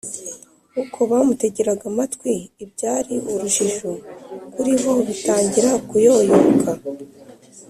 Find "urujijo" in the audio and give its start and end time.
3.31-3.91